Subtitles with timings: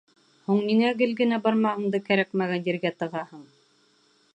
[0.47, 3.49] Һуң ниңә гел генә бармағыңды кәрәкмәгән ергә тығаһың?